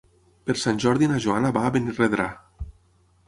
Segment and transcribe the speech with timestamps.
[0.49, 2.27] Per Sant Jordi na Joana va a Benirredrà.